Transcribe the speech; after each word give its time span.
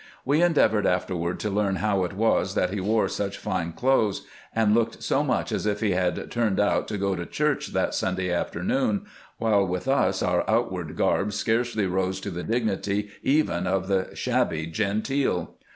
"We 0.25 0.41
endeavored 0.41 0.87
afterward 0.87 1.39
to 1.41 1.51
learn 1.51 1.75
how 1.75 2.03
it 2.05 2.13
was 2.13 2.55
that 2.55 2.71
he 2.73 2.79
wore 2.81 3.07
such 3.07 3.37
fine 3.37 3.71
clothes, 3.71 4.25
and 4.51 4.73
looked 4.73 5.03
so 5.03 5.23
much 5.23 5.51
as 5.51 5.67
if 5.67 5.81
he 5.81 5.91
had 5.91 6.31
turned 6.31 6.59
out 6.59 6.87
to 6.87 6.97
go 6.97 7.15
to 7.15 7.23
church 7.23 7.67
that 7.73 7.93
Sunday 7.93 8.33
afternoon, 8.33 9.05
while 9.37 9.63
with 9.63 9.87
us 9.87 10.23
our 10.23 10.43
outward 10.49 10.95
garb 10.97 11.33
scarcely 11.33 11.85
rose 11.85 12.19
to 12.21 12.31
the 12.31 12.41
dignity 12.41 13.11
even 13.21 13.67
of 13.67 13.87
the" 13.87 14.09
shabby 14.15 14.65
genteel." 14.65 15.57